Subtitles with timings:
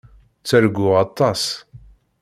[0.41, 1.43] Ttarguɣ aṭas.